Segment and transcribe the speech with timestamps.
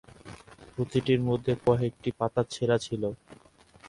[0.73, 3.03] পুঁথিটির মধ্যে কয়েকটি পাতা ছেড়া ছিল।